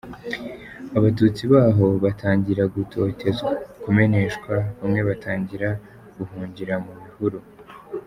[0.97, 3.49] Abatutsi baho batangira gutotezwa,
[3.83, 5.69] kumeneshwa, bamwe batangira
[6.15, 7.37] guhungira mu bihuru.